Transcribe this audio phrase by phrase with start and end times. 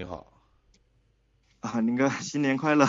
[0.00, 0.26] 你好。
[1.60, 2.86] 啊，林哥，新年快乐！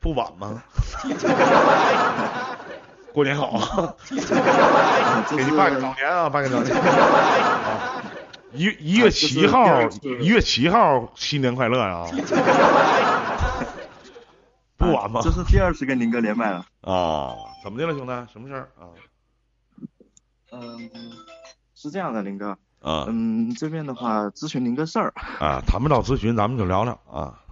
[0.00, 0.62] 不晚吗？
[3.12, 4.16] 过年好，给
[5.44, 6.72] 你拜个早年啊，拜个早年。
[8.54, 9.82] 一一月七号，
[10.22, 12.06] 一月七号，新年快乐呀！
[14.78, 15.20] 不晚吗？
[15.22, 16.64] 这是第二次跟林哥连麦了。
[16.80, 18.12] 啊，怎么的了，兄弟？
[18.32, 18.88] 什么事儿啊？
[20.52, 20.90] 嗯，
[21.74, 22.56] 是这样的，林哥。
[22.80, 23.06] 啊。
[23.08, 25.12] 嗯，这边的话咨询您个事儿。
[25.40, 27.44] 啊，谈不到咨询，咱们就聊聊啊。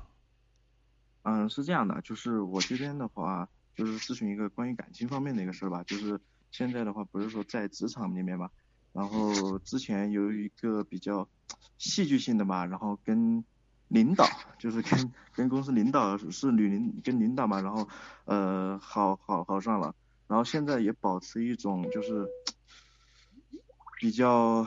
[1.22, 5.82] 嗯，是这样的，就是我这边的话，就是咨询一个关于感情方面的一个事儿吧。
[5.84, 6.20] 就是
[6.50, 8.48] 现在的话，不是说在职场里面嘛，
[8.92, 11.28] 然后之前有一个比较
[11.78, 13.44] 戏剧性的嘛，然后跟
[13.88, 14.24] 领导，
[14.58, 17.88] 就是跟 跟公司领导是女领跟领导嘛，然后
[18.24, 19.94] 呃好好好上了，
[20.28, 22.26] 然后现在也保持一种就是
[23.98, 24.66] 比较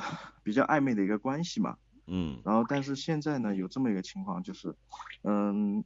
[0.49, 1.77] 比较暧昧的一个关系嘛。
[2.08, 2.41] 嗯。
[2.44, 4.76] 然后但是现在呢，有这么一个情况，就是
[5.21, 5.84] 嗯。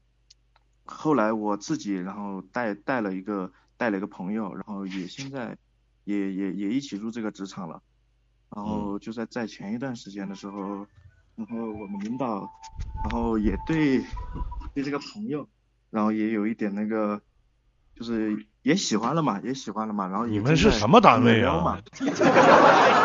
[0.86, 5.58] 后来我自己，然后带带了一个带了一个朋友，然后也现在
[6.04, 7.82] 也也也一起入这个职场了，
[8.54, 10.86] 然后就在在前一段时间的时候，
[11.36, 12.52] 然后我们领导，
[13.02, 14.06] 然后也对
[14.74, 15.48] 对这个朋友，
[15.90, 17.22] 然后也有一点那个，
[17.96, 21.82] 就是也喜欢了嘛，也喜欢了嘛，然后你们是什么单位啊？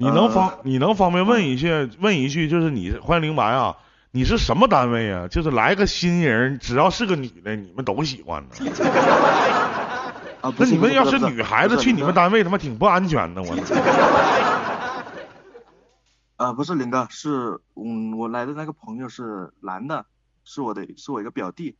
[0.00, 3.76] 你能方你能方便问一下问一句，就是你欢迎灵白啊？
[4.12, 5.28] 你是什么单位啊？
[5.28, 8.48] 就是来个新人，只要是个女的，你们都喜欢呢。
[10.40, 13.54] 啊，那你们要是女孩子去你们单位，他妈挺不安全的，我。
[16.42, 20.06] 啊，不是林哥，是嗯，我来的那个朋友是男的，
[20.44, 21.76] 是我的，是我一个表弟。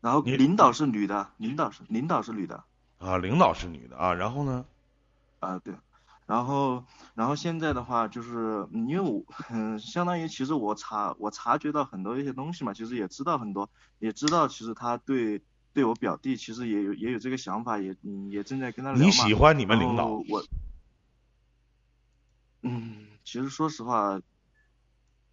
[0.00, 2.64] 然后领导是女的，领导是领导是女的。
[2.98, 4.64] 啊，领导是女的啊，然后呢？
[5.46, 5.74] 啊，对。
[6.26, 15.40] 然后，然后现在的话就是，因为我，嗯，相当于其实我察我察觉到很多一些东西嘛，其实也知道很多，也知道其实他对
[15.72, 20.06] 对我表弟其实也有也有这个想法，也嗯也正在跟他聊你喜欢你们领导？
[20.28, 20.44] 我，
[22.62, 24.20] 嗯，其实说实话，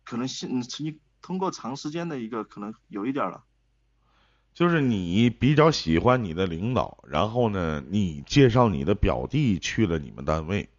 [0.03, 3.44] 可能现你通过长时间的一个可能有一点了。
[4.53, 10.69] 就是你比较喜欢你的领导，然后呢，你介绍你的表弟去了你们单位。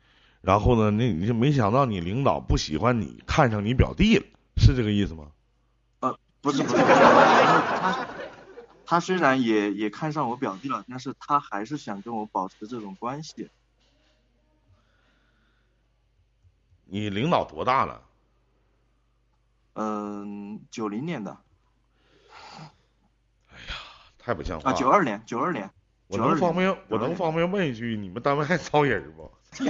[0.41, 0.91] 然后呢？
[0.91, 4.27] 那你就没想到你领导不喜欢你，看上你表弟了，
[4.59, 5.29] 是这个意思吗？
[6.01, 8.07] 呃，不是不是，他
[8.85, 13.49] 他虽然也也看上我表弟了，但是他还是想跟我保持这种关系。
[16.85, 18.03] 你领导多大了？
[19.73, 21.39] 嗯，九零年的。
[24.25, 24.71] 太不像话！
[24.71, 25.69] 啊，九二年，九二年。
[26.07, 29.31] 我能方便我能方便问一句，你们单位还招人不？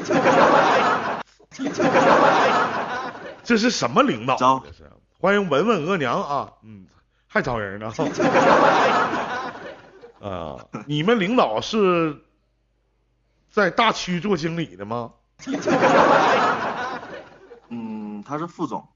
[3.43, 4.37] 这是什么领导？
[4.37, 6.87] 招，这是欢迎文文额娘啊，嗯，
[7.27, 7.93] 还招人呢。
[10.21, 10.57] 啊，
[10.87, 12.17] 你们领导是
[13.51, 15.13] 在大区做经理的吗？
[17.69, 18.87] 嗯，他是副总。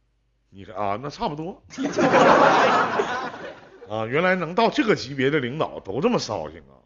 [0.51, 1.63] 你看啊，那差不多。
[3.89, 6.77] 啊，原来能到这个级别的领导都这么骚性啊！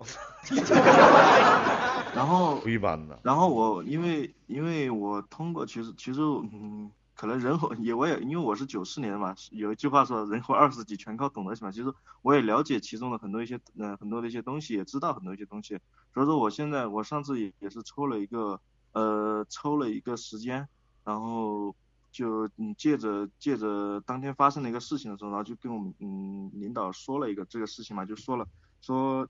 [2.14, 3.18] 然后 不一般的。
[3.24, 11.72] 然后我因为因为我通过其实其实嗯，可能人活也我也因为我是九四年的嘛，有一句话说人活二十几全靠懂得嘛。
[11.72, 11.92] 其实
[12.22, 15.78] 我也了解其中的很多一些嗯很多的一些东西，也知道很多一些东西。
[16.14, 18.60] 所以说我现在我上次也也是抽了一个
[18.92, 20.69] 呃抽了一个时间，
[21.04, 21.74] 然后。
[22.12, 28.47] 就嗯，借着借着当天发生的一个事情的时候，然后就跟我们嗯领导说了一个这个事情嘛，就说了
[28.81, 29.27] 说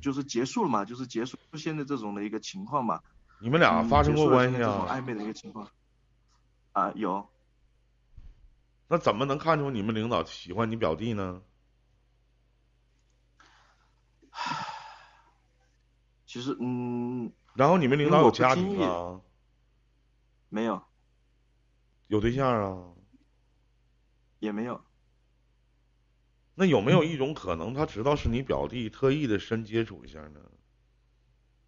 [0.00, 3.00] 就是结束了嘛，就是结束现在这种的一个情况嘛。
[3.38, 4.86] 你们俩发生过关系啊？
[4.88, 5.68] 暧昧的一个情况
[6.72, 7.28] 啊，有。
[8.88, 11.42] 那怎么能看出你们领导喜欢你表弟呢？
[16.24, 17.30] 其实嗯。
[17.54, 19.20] 然后你们领导有家庭啊？
[20.48, 20.82] 没有。
[22.08, 22.92] 有对象啊？
[24.38, 24.80] 也没有。
[26.54, 30.40] 那有没有一种可能，他知道是你表弟，特意的深接触一下呢？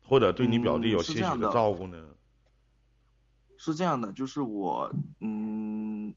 [0.02, 2.02] 或者对你表弟有些许的照顾呢？
[3.58, 4.90] 是这样的，就是我
[5.20, 6.14] 嗯，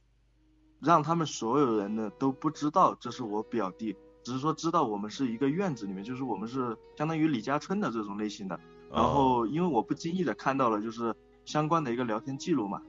[0.80, 8.60] 让他们所有人呢都不知道这是我表弟，只是说知道我们是一个院子里面，就是我们是相当于李家村的这种类型的。
[8.92, 12.82] 然后因为我不经意的看到了，就是相关的一个聊天记录嘛。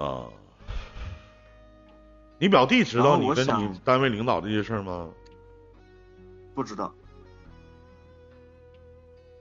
[0.00, 0.24] 啊，
[2.38, 5.10] 你表弟知道你跟你单位领导这些事儿吗？
[6.54, 6.92] 不知道。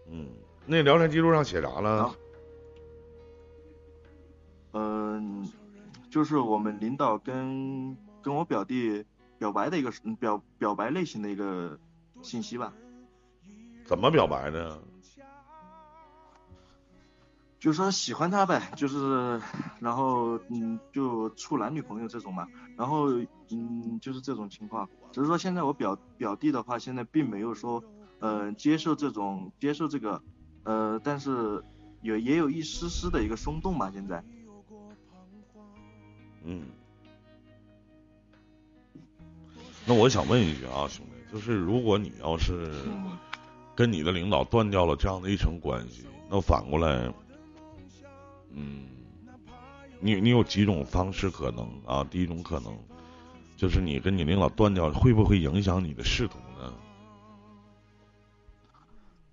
[0.10, 0.28] 嗯，
[0.66, 2.14] 那聊天记录上写啥了？
[4.74, 5.50] 嗯
[6.12, 9.04] 就是我们领导跟跟我表弟
[9.38, 11.80] 表白的一个嗯表表白类型的一个
[12.22, 12.74] 信息吧。
[13.86, 14.80] 怎么表白的？
[17.60, 19.42] 就说喜欢他呗，就是
[19.80, 22.48] 然后嗯就处男女朋友这种嘛，
[22.78, 23.10] 然后
[23.50, 24.88] 嗯就是这种情况。
[25.12, 27.84] 只是说现在我表表弟的话，现在并没有说
[28.20, 30.22] 呃接受这种接受这个
[30.64, 31.62] 呃，但是
[32.02, 34.24] 有也有一丝丝的一个松动吧，现在。
[36.46, 36.64] 嗯。
[39.86, 42.72] 那我想问一句啊，兄弟，就是如果你要是
[43.76, 47.12] 跟你的领导断掉了这样的一层关系，那反过来。
[48.52, 48.86] 嗯，
[50.00, 52.04] 你你有几种方式可能啊？
[52.04, 52.76] 第一种可能
[53.56, 56.74] 就是你跟你领导断掉，会不会影响你的仕途呢？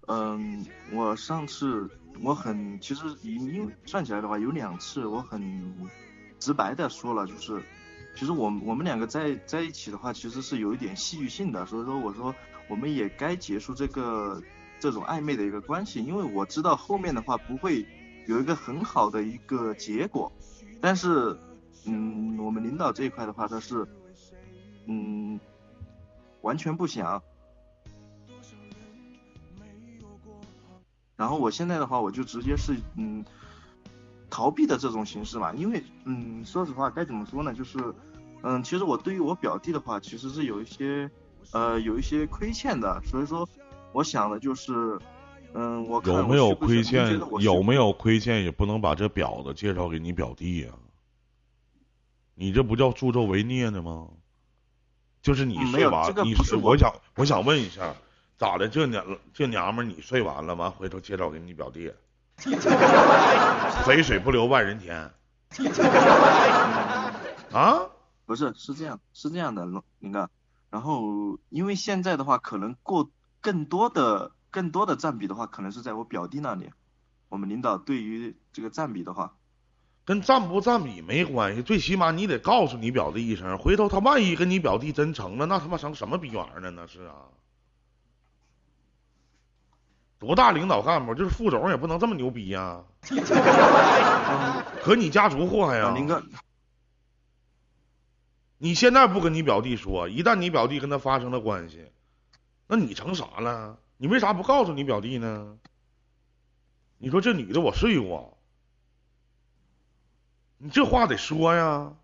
[0.09, 1.89] 嗯，我上次
[2.23, 5.73] 我很其实因为算起来的话有两次，我很
[6.39, 7.63] 直白的说了，就是
[8.15, 12.35] 其实我我们两个在在一起的话，其实是有一点戏剧性的，所以说我说
[12.69, 14.43] 我们也该结束这个
[14.79, 17.87] 这种暧昧的一个关系，因为我知道后面的话不会。
[18.27, 20.33] 有一个很好的一个结果，
[20.81, 21.39] 但是，
[21.87, 23.87] 嗯，我们领导这一块的话，他是，
[24.87, 25.39] 嗯，
[26.43, 27.23] 完全不想。
[31.17, 33.25] 然后我现在的话，我就直接是，嗯，
[34.29, 37.55] 逃避的这种形式嘛，因为，嗯，说实话，该怎么说呢？
[37.55, 37.79] 就是，
[38.43, 41.09] 嗯，其实我对于我表弟的话，其实是有一些，
[41.53, 43.49] 呃，有一些亏欠的，所以说，
[43.93, 44.99] 我想的就是。
[45.59, 47.19] 嗯，我有没有亏欠？
[47.41, 48.45] 有没有亏欠？
[48.45, 50.69] 也不能把这婊子介绍给你表弟呀。
[52.35, 54.09] 你这不叫助纣为虐呢吗？
[55.23, 57.95] 就是你睡完，你我想我想问一下，
[58.37, 58.69] 咋的？
[58.69, 61.91] 这娘这娘们你睡完了，完回头介绍给你表弟，
[63.87, 65.11] 肥水不流外人田。
[67.51, 67.89] 啊？
[68.27, 69.65] 不是，是这样，是这样的，
[70.01, 70.29] 林哥。
[70.69, 73.09] 然后，因为现在的话，可能过
[73.41, 74.33] 更多的。
[74.57, 76.71] 更多的占比的话，可能是在我表弟那里。
[77.29, 79.35] 我们领导对于这个占比的话，
[80.07, 86.71] 跟占不占比没关系，最起码你得告诉你表弟一声，回头他万一跟你表弟真成了，那他妈成什么逼玩意儿了？
[86.71, 87.29] 那是啊，
[90.19, 92.83] 多大领导干部，就是副总也不能这么牛逼呀。
[94.83, 95.93] 可你家族祸害呀。
[95.95, 96.23] 林哥，
[98.57, 101.85] 你现在不跟你表弟说，一旦你表弟跟他发生了关系，
[102.67, 103.77] 那你成啥了？
[103.97, 105.59] 你为啥不告诉你表弟呢？
[106.99, 108.39] 你说这女的我睡过，
[110.57, 111.95] 你这话得说呀！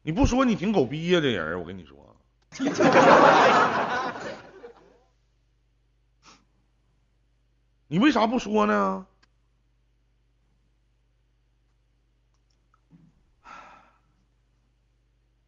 [0.00, 2.16] 你不说你挺狗逼呀，这人我跟你说。
[7.86, 9.06] 你为啥不说呢？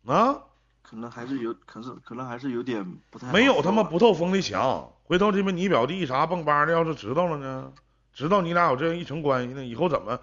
[0.05, 0.46] 啊？
[0.89, 3.33] 可能还是有，可是可能还是有点不太。
[3.33, 7.73] 没有他妈不透风的墙，回头这边你表弟啥蹦吧的，要是知道了呢？
[8.13, 10.21] 知道你俩有这样一层关系呢，以后怎么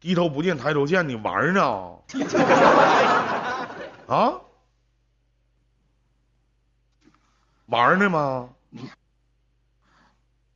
[0.00, 1.06] 低头不见抬头见？
[1.06, 1.98] 你玩呢？
[4.08, 4.40] 啊？
[7.66, 8.48] 玩呢吗？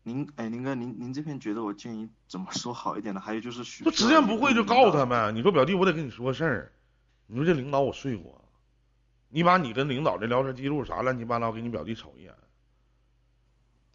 [0.03, 3.21] 您哎，林哥，您您这边觉得我建议怎么说好一点呢？
[3.21, 6.73] 还有就是，不直言不讳就告诉他们，你说表弟，我得跟你说个事儿，
[7.27, 8.44] 你说这领导我睡过。
[9.35, 12.33] 你把你跟领导的聊天记录啥乱七八糟给你表弟瞅一眼，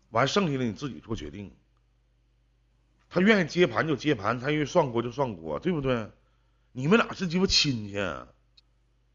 [0.09, 1.49] 完剩下的你自己做决定。
[3.09, 6.11] 他愿意接盘就接盘，他愿意涮锅就涮锅，对不对？
[6.73, 7.95] 你们俩是鸡巴亲戚，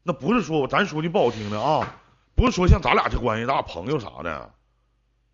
[0.01, 1.95] 那不是说咱说句不好听的啊，
[2.33, 4.51] 不是说像咱俩这关系，咱俩朋友啥的。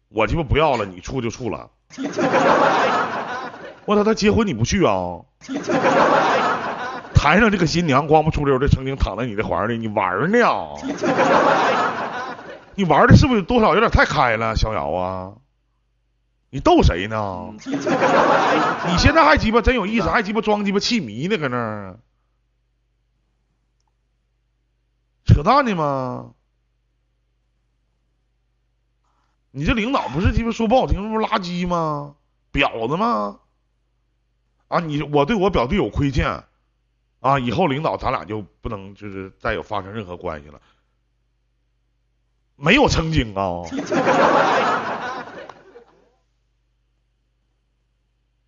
[0.10, 1.72] 我鸡巴不要了，你处就处了。
[3.86, 5.22] 我操，他结婚你不去啊？
[7.22, 10.40] 台上这个新娘光不出溜的，曾经躺在你的怀里，你玩呢？
[12.74, 15.34] 你玩的是不是多少有点太开了，逍遥啊？
[16.50, 17.54] 你逗谁呢？
[17.64, 22.00] 你现在还鸡巴真有意思，还鸡巴装鸡巴气迷呢，搁那儿
[25.28, 26.32] 扯淡呢吗？
[29.52, 32.16] 你这领导不是鸡巴说不好听，不是垃圾吗？
[32.52, 33.42] 婊子吗？
[34.70, 36.46] 啊，你我对我表弟有亏欠。
[37.22, 40.60] 啊，以后领导咱俩就不能就是再有发生任何关系了，
[42.56, 43.62] 没有曾经啊，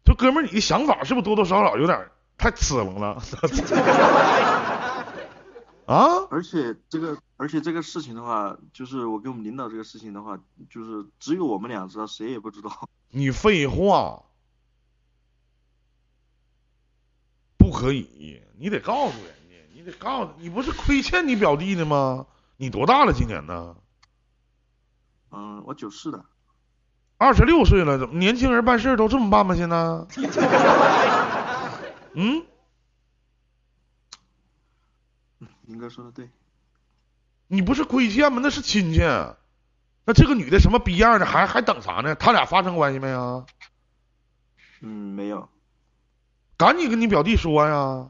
[0.04, 3.22] 就哥们儿，你的想法是不是多多少少有点太次楞了？
[5.86, 6.26] 啊？
[6.32, 10.40] 而且这个，而且这个事情的话，就是我跟我们领导这个事情的话，
[10.70, 12.90] 就是只有我们俩知道，谁也不知道。
[13.10, 14.24] 你废话。
[17.64, 22.26] 不可以，你得告诉人家，你得告诉，你不是亏欠你表弟的吗？
[22.58, 23.14] 你多大了？
[23.14, 23.78] 今年呢？
[25.32, 26.26] 嗯，我九四的。
[27.18, 29.56] 二十六岁了，怎么年轻人办事都这么办吗？
[29.56, 29.78] 现在？
[32.16, 32.44] 嗯？
[35.62, 36.30] 林哥说的对。
[37.48, 38.42] 你不是亏欠吗？
[38.44, 39.00] 那是亲戚。
[40.06, 41.26] 那这个女的什么逼样的？
[41.26, 42.14] 还还等啥呢？
[42.16, 43.46] 他俩发生关系没有？
[44.82, 45.48] 嗯，没有。
[46.64, 48.10] 赶紧跟你表弟说呀，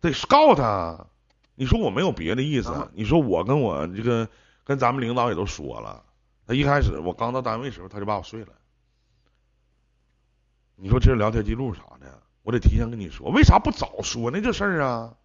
[0.00, 1.08] 得告他。
[1.56, 4.28] 你说我没有别的意思，你说我跟我这个
[4.62, 6.04] 跟咱们领导也都说了。
[6.46, 8.52] 他一开始我刚到单位时候，他就把我睡了。
[10.76, 14.40] 你说这是聊天记录啥的，我得提前跟你说，为啥不早说呢？
[14.40, 15.16] 这事儿啊。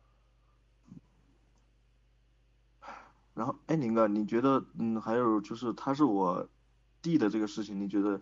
[3.36, 6.50] 然后，哎，宁哥，你觉得，嗯，还有就是他是我
[7.04, 8.20] 弟的这个事情，你觉得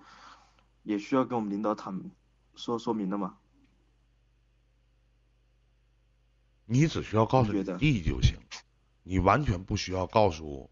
[0.83, 2.11] 也需要跟我们领导谈
[2.55, 3.37] 说说明的吗？
[6.69, 8.37] 你只需要告诉你弟就行，
[9.03, 10.69] 你完全不需要告诉。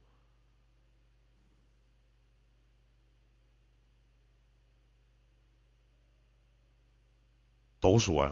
[7.79, 8.31] 都说呀，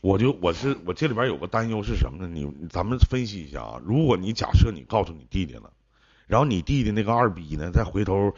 [0.00, 2.28] 我就我是我这里边有个担忧是什么呢？
[2.28, 5.72] 你咱们分析一下啊，如果你假设你告诉你弟弟了，
[6.26, 8.34] 然后你弟弟那个二逼呢，再回头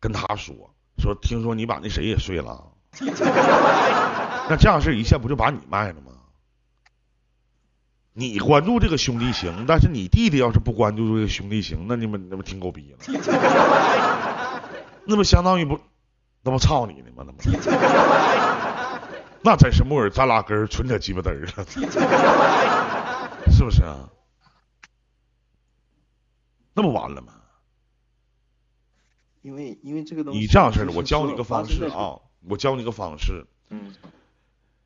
[0.00, 2.72] 跟他说说，听说你把那谁也睡了，
[4.50, 6.12] 那这样事一下不就把你卖了吗？
[8.12, 12.98] 你关注这个兄弟情，但是你弟弟要是不关注这个兄弟情，那你们那不挺狗逼了？
[15.06, 15.78] 那不相当于不。
[16.40, 17.24] 那不操你呢吗？
[17.26, 17.42] 那不，
[19.42, 21.66] 那真是木耳扎拉根儿，纯扯鸡巴嘚儿了，
[23.52, 24.08] 是不是啊？
[26.74, 27.32] 那不完了吗？
[29.42, 33.46] 因为因为这个东西，你这样式的，我教你个方式啊，我教你个方式。
[33.70, 33.94] 嗯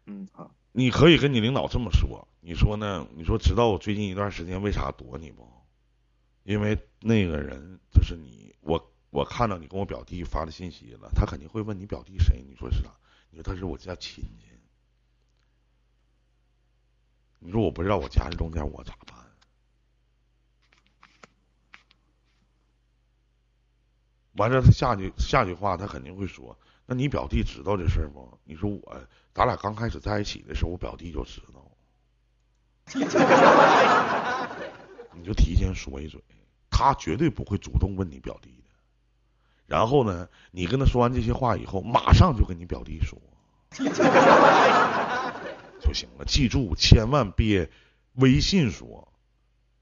[0.07, 0.55] 嗯好。
[0.73, 3.07] 你可以跟你领导这么说，你说呢？
[3.15, 5.47] 你说知道我最近一段时间为啥躲你不？
[6.45, 8.89] 因为那个人就是你我。
[9.13, 12.43] 我看到你跟我表弟发的信息了，他肯定会问你表弟谁？
[12.49, 12.89] 你说是啥？
[13.29, 14.47] 你说他是我家亲戚。
[17.39, 19.22] 你说我不知道我家是中间，我咋办？
[24.35, 28.97] 完了，他下句下句话，他肯定会说：“那你表弟知道这事儿不？”你说我，
[29.35, 31.61] 咱俩刚开始在一起的时候，我表弟就知道。
[35.15, 36.21] 你就提前说一嘴，
[36.71, 38.71] 他绝对不会主动问你表弟的。
[39.67, 43.19] 然后呢，你跟他说完这些话以后，马上就跟你表弟说
[45.81, 46.25] 就行了。
[46.27, 47.71] 记住，千万别
[48.15, 49.13] 微信说，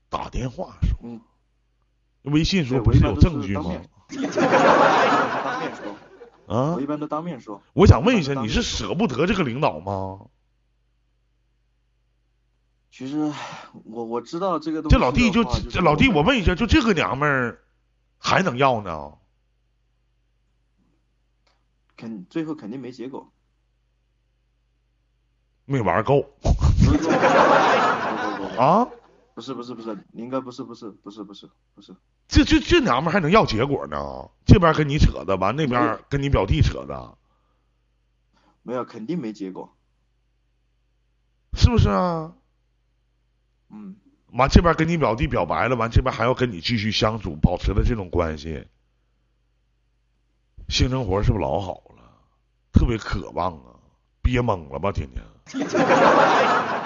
[0.08, 0.98] 打电话说。
[1.02, 1.20] 嗯。
[2.22, 3.80] 微信说不是有证据吗？
[4.16, 5.96] 当面说。
[6.46, 6.74] 啊。
[6.74, 7.62] 我一般都当面说。
[7.72, 10.26] 我想问一下，你是舍不得这个领导吗？
[12.90, 13.32] 其实，
[13.84, 14.96] 我我知道这个东西。
[14.96, 17.62] 这老弟就这老弟，我问一下，就这个娘们儿
[18.18, 19.12] 还能要呢？
[21.96, 23.30] 肯最后肯定没结果，
[25.64, 26.26] 没玩够。
[28.58, 28.88] 啊？
[29.34, 31.94] 不是不是不是，应该不是不是不是不是不是。
[32.30, 34.30] 这这这娘们还能要结果呢？
[34.46, 37.18] 这边跟你扯的，完那边跟你表弟扯的。
[38.62, 39.74] 没有，肯定没结果。
[41.54, 42.32] 是不是啊？
[43.70, 43.96] 嗯。
[44.32, 48.66] 完这边跟你表弟表白了，完这边还要跟你继续相处，保持的这种关系。
[50.68, 52.04] 性生活是不是老好了？
[52.72, 53.74] 特别渴望啊，
[54.22, 54.92] 憋懵了吧？
[54.92, 55.24] 天天，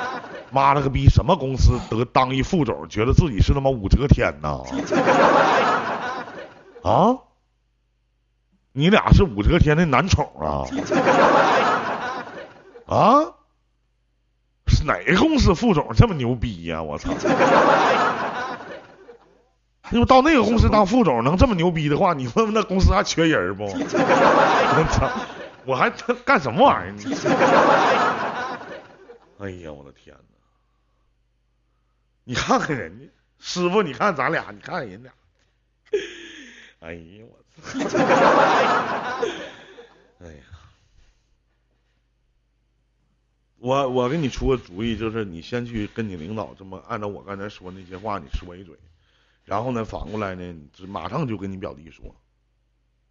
[0.51, 1.09] 妈了个逼！
[1.09, 4.61] 什么公司得当一副总，觉得自己是他妈武则天呐？
[6.83, 7.17] 啊？
[8.73, 10.67] 你俩是武则天的男宠啊？
[12.87, 13.35] 啊？
[14.67, 16.83] 是哪个公司副总这么牛逼呀？
[16.83, 17.13] 我操！
[19.91, 23.65] 那么到那个公司当副总能这么牛逼的话，你问问那公司还缺人不？
[23.71, 25.09] 我操！
[25.67, 25.91] 我还
[26.27, 28.34] 干什么玩意儿？
[29.49, 29.55] 你？
[29.59, 30.23] 哎呀，我的天哪！
[32.25, 33.07] 你看看人家
[33.39, 35.13] 师傅，你看咱俩，你看人俩。
[36.81, 37.79] 哎呀，我操！
[40.21, 40.43] 哎呀，
[43.59, 48.75] 我我给你出个主意，就是你先去跟你领导这么按照我刚才说那些话，你说一嘴。
[49.45, 50.43] 然后呢，反过来呢，
[50.79, 52.17] 你马上就跟你表弟说，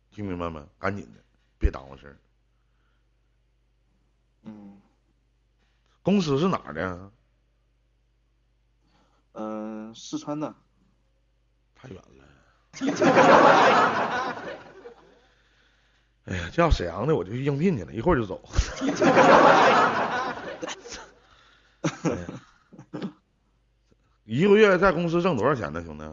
[0.10, 0.66] 听明白没？
[0.80, 1.22] 赶紧的，
[1.60, 2.18] 别耽误事儿。
[4.44, 4.82] 嗯。
[6.04, 7.12] 公司是哪儿的？
[9.32, 10.54] 嗯，四川的。
[11.74, 12.26] 太远了。
[16.26, 18.42] 哎呀，这要沈阳的我就去应聘去了，一会儿就走。
[22.04, 22.18] 哎
[24.26, 26.04] 一个月在公司挣多少钱呢，兄弟？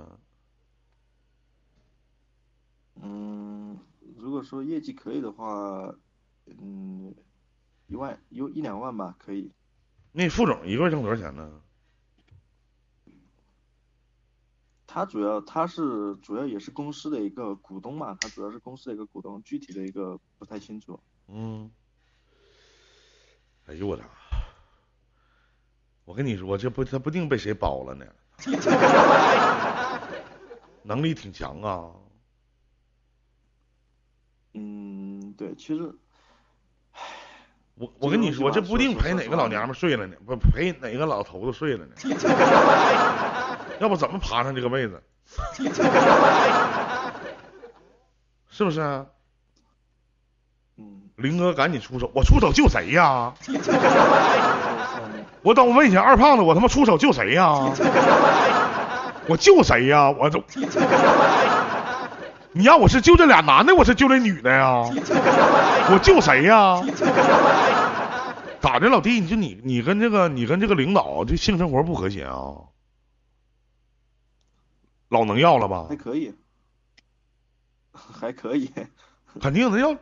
[2.96, 3.78] 嗯，
[4.16, 5.94] 如果说业绩可以的话，
[6.46, 7.14] 嗯，
[7.86, 9.52] 一万有一两万吧，可以。
[10.12, 11.50] 那副总一个月挣多少钱呢？
[14.86, 20.98] 他主要他是主要也是公司的一个股东嘛，他主要是公司的一个股东，具体的一个不太清楚。
[21.28, 21.70] 嗯。
[23.66, 24.02] 哎呦我操！
[26.04, 28.04] 我跟你说，这不他不定被谁包了呢。
[30.82, 31.92] 能力挺强啊。
[34.54, 35.94] 嗯，对，其实，
[37.80, 41.92] 我我跟你说，这这不定陪哪个老娘们睡了呢，不陪哪个老头子睡了呢。
[43.80, 45.02] 要不怎么爬上这个位子？
[48.50, 49.06] 是不是啊？
[50.76, 50.84] 嗯，
[51.16, 53.32] 林哥赶紧出手，我出手救谁呀？
[53.48, 53.56] 嗯
[55.40, 57.72] 我等我问一下二胖子，我他妈出手救谁呀？
[59.26, 60.10] 我救谁呀？
[60.10, 60.38] 我这，
[62.52, 64.82] 你让我是救这俩男的，我是救这女的呀？
[65.92, 66.82] 我救谁呀？
[68.60, 69.20] 咋的，老弟？
[69.20, 72.68] 你就你你跟这个你跟这个领导这性生活不和谐啊？
[75.08, 75.96] 老能要了吧还？
[75.96, 76.34] 可以，
[77.92, 78.70] 还可以。
[79.40, 79.96] 肯定的要，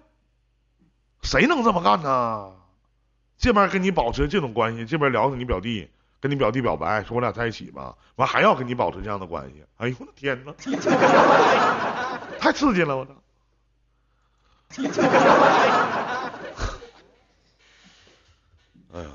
[1.23, 2.53] 谁能这么干呢？
[3.39, 5.89] 这边跟你保持这种关系，这边聊着你表弟，
[6.21, 9.65] 跟你表弟表白，说我俩在一起吧，完还要跟你保持这样的关系。
[9.77, 10.53] 哎呦我的天呐，
[12.41, 13.13] 太刺激了，我操！
[18.93, 19.11] 哎呀，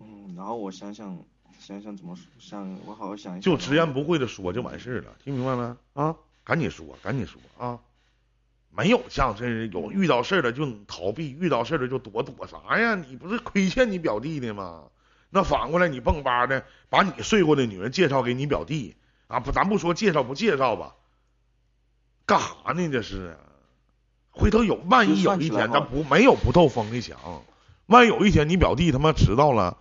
[0.00, 1.18] 嗯，然后我想想
[1.58, 3.40] 想想怎么说想，我好好想一想。
[3.40, 5.76] 就直言不讳的说就完事了，听明白没？
[5.94, 6.14] 啊，
[6.44, 7.78] 赶紧说，赶紧说啊！
[8.74, 12.94] 没有像这有遇到事儿了就逃避，遇到事儿了就躲，躲啥呀？
[12.94, 14.84] 你不是亏欠你表弟的吗？
[15.30, 18.96] 那反过来你蹦吧的把你睡过的女人介绍给你表弟
[19.28, 19.40] 啊？
[19.40, 20.94] 不，咱不说介绍不介绍吧，
[22.26, 22.88] 干啥呢？
[22.90, 23.36] 这是，
[24.32, 27.44] 回头有万一有一天咱不没有不透风的墙，
[27.86, 29.78] 万一有一天你表弟他妈知道了，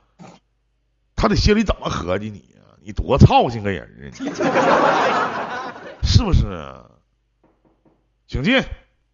[1.15, 6.91] 他得心里怎么合计你呀、你多操心个人啊你， 是不是啊？
[8.27, 8.61] 请进。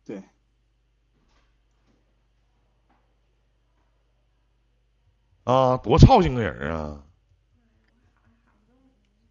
[0.05, 0.21] 对，
[5.43, 7.03] 啊，多操心个人啊！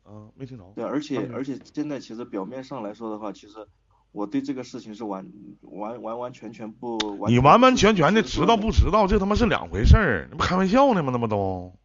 [0.04, 0.64] 啊，没听着。
[0.74, 3.66] 对，而且嗯而且现在其实表面上来说的话，其实
[4.16, 11.10] 我对这个事情是完完完完全全不完全你完完全全的知道不知道，这他妈是两回事儿，那不开玩笑呢吗？
[11.12, 11.76] 那么都，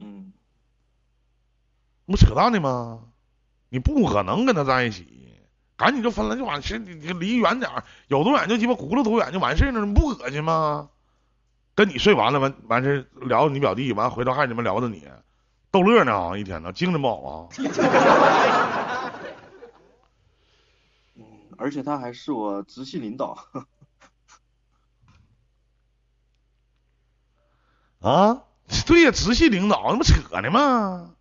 [0.00, 0.34] 嗯，
[2.04, 3.04] 那不扯淡呢吗？
[3.70, 5.06] 你不可能跟他在一起，
[5.78, 10.90] 赶紧就分了就完事，你你离远点儿，有多远就鸡巴轱辘多远就完事儿了，你不恶心吗？
[11.74, 15.02] 跟你睡完了完完事儿聊你表弟，完回头还你们聊着你，
[15.70, 17.48] 逗乐呢啊，一天呢，精神不好啊？
[21.56, 23.46] 嗯，而且他还是我直系领导，
[28.00, 28.44] 啊，
[28.86, 31.14] 对呀，直系领导，那不扯呢吗？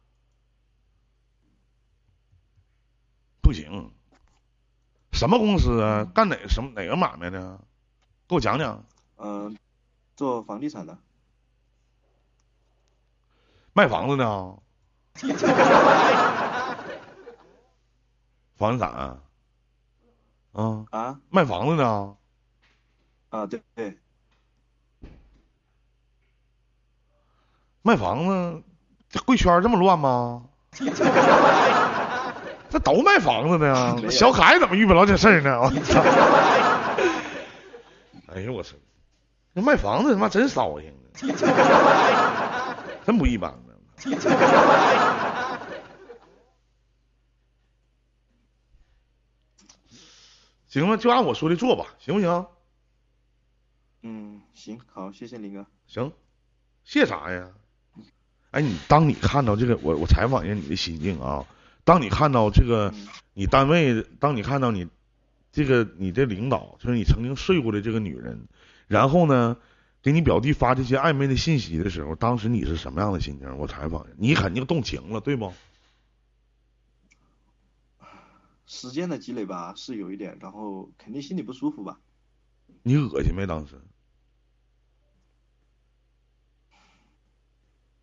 [3.42, 3.92] 不行，
[5.12, 6.06] 什么公司啊？
[6.06, 7.60] 干哪什么哪个买卖的？
[8.28, 8.84] 给我讲讲。
[9.18, 9.58] 嗯、
[10.16, 10.98] 做房地产的，
[13.74, 14.58] 卖房子呢？
[18.58, 19.22] 房地产啊？
[20.56, 22.16] 啊，啊卖房子呢？
[23.30, 23.98] 啊，对对，
[27.82, 28.64] 卖房子，
[29.10, 30.46] 这贵圈这么乱吗？
[32.70, 35.60] 这都卖房子的小凯怎么遇不着这事儿呢？
[35.64, 36.02] 我操！
[38.34, 38.76] 哎呦我操！
[39.54, 40.94] 那卖房子他妈真骚性，
[43.06, 43.74] 真不一般呢。
[50.76, 52.48] 行了，就按我说的做吧，行不行？
[54.04, 56.12] 嗯，行，好，谢谢林哥，行，
[56.84, 57.48] 谢啥呀？
[58.52, 61.46] 哎，你当你看到这个，我我采访一下你的心境啊。
[61.86, 64.86] 当你看到这个嗯你单位，当你看到你
[65.54, 68.46] 这个你的领导，就是你曾经睡过的这个女人，
[68.88, 69.56] 然后呢，
[70.02, 73.58] 给你表弟发这些暧昧的信息的时候，当时你是什么样的心情？
[73.58, 75.54] 我采访一下，你肯定动情了，对不？
[78.66, 82.00] 时间的积累吧是有一点，然后肯定心里不舒服吧，
[82.84, 83.46] 你恶心没？
[83.46, 83.82] 当时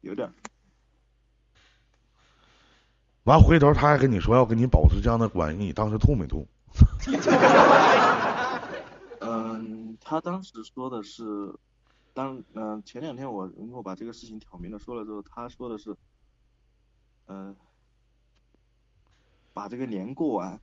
[0.00, 0.34] 有点儿，
[3.24, 6.46] 完回头他还跟你说要跟你保持这样的关系，你当时吐没吐？
[9.20, 11.24] 嗯，他当时说的是，
[12.14, 15.96] 当嗯前两天我如果把这个事情挑明了说了之后，他说的是，
[17.26, 17.54] 嗯，
[19.52, 20.58] 把这个年过完。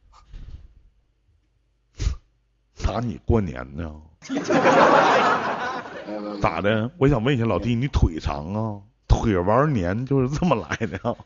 [2.84, 3.94] 打你过年呢？
[6.42, 6.90] 咋的？
[6.98, 8.82] 我想问一下老弟，你腿长啊？
[9.08, 10.98] 腿玩年就是这么来的。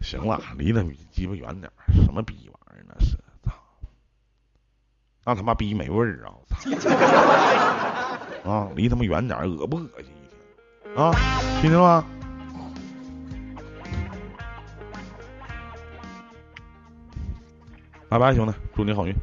[0.00, 1.70] 行了，离他鸡巴远点
[2.04, 3.16] 什么逼玩意儿那是？
[3.42, 3.52] 操！
[5.24, 6.34] 那他妈逼没味儿啊！
[8.44, 8.50] 操！
[8.50, 10.28] 啊，离他妈远点恶不恶心一
[10.88, 10.94] 天？
[10.96, 11.10] 啊，
[11.62, 12.04] 听见了吗？
[18.14, 19.14] 拜拜，兄弟，祝你好运。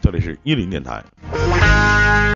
[0.00, 1.00] 这里是一林电台。